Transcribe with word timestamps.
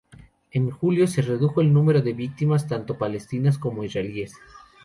En 0.49 0.71
julio 0.71 1.05
se 1.05 1.21
redujo 1.21 1.61
el 1.61 1.71
número 1.71 2.01
de 2.01 2.13
víctimas 2.13 2.67
tanto 2.67 2.97
palestinas 2.97 3.59
como 3.59 3.83
israelíes. 3.83 4.35